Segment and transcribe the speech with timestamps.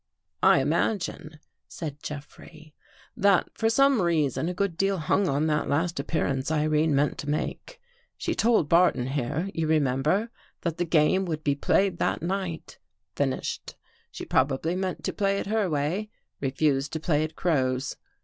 [0.55, 2.73] ""I imagine," said Jeffrey,"
[3.25, 7.29] that for some reason, a good deal hung on that last appearance Irene meant to
[7.29, 7.79] make.
[8.17, 12.79] She told Barton, here, you remem ber, that the game would be played that night—
[13.15, 13.75] finished.
[14.09, 16.09] She probably meant to play it her way—
[16.41, 17.95] refused to play it Crow's.